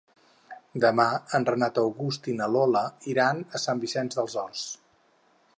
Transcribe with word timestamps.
Demà 0.85 1.05
en 1.39 1.45
Renat 1.49 1.77
August 1.83 2.31
i 2.33 2.37
na 2.41 2.49
Lola 2.55 2.83
iran 3.15 3.45
a 3.59 3.65
Sant 3.67 3.85
Vicenç 3.85 4.21
dels 4.21 4.39
Horts. 4.45 4.69